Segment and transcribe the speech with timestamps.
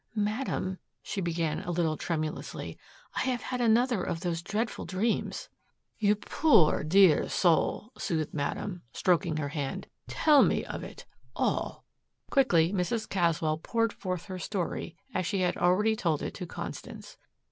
[0.15, 2.75] "Madame," she began a little tremulously,
[3.15, 5.47] "I have had another of those dreadful dreams."
[5.99, 9.85] "You poor dear soul," soothed Madame, stroking her hand.
[10.07, 11.85] "Tell me of it all."
[12.31, 13.07] Quickly Mrs.
[13.07, 17.17] Caswell poured forth her story as she had already told it to Constance.